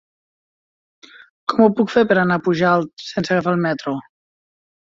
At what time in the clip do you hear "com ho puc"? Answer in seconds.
1.53-1.93